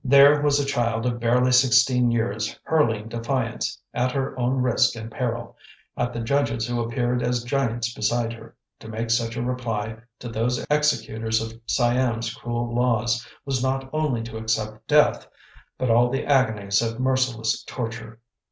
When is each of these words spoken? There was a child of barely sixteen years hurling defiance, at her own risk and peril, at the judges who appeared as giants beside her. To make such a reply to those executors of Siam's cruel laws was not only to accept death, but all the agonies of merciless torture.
There 0.03 0.41
was 0.41 0.59
a 0.59 0.65
child 0.65 1.05
of 1.05 1.19
barely 1.19 1.51
sixteen 1.51 2.09
years 2.09 2.59
hurling 2.63 3.07
defiance, 3.07 3.79
at 3.93 4.11
her 4.13 4.35
own 4.35 4.55
risk 4.55 4.95
and 4.95 5.11
peril, 5.11 5.55
at 5.95 6.11
the 6.11 6.21
judges 6.21 6.65
who 6.65 6.81
appeared 6.81 7.21
as 7.21 7.43
giants 7.43 7.93
beside 7.93 8.33
her. 8.33 8.55
To 8.79 8.87
make 8.87 9.11
such 9.11 9.35
a 9.37 9.43
reply 9.43 9.97
to 10.17 10.27
those 10.27 10.65
executors 10.71 11.39
of 11.39 11.53
Siam's 11.67 12.33
cruel 12.33 12.73
laws 12.73 13.23
was 13.45 13.61
not 13.61 13.91
only 13.93 14.23
to 14.23 14.37
accept 14.37 14.87
death, 14.87 15.27
but 15.77 15.91
all 15.91 16.09
the 16.09 16.25
agonies 16.25 16.81
of 16.81 16.99
merciless 16.99 17.63
torture. 17.63 18.19